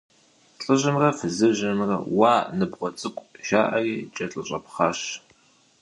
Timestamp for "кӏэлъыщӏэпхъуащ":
4.15-4.99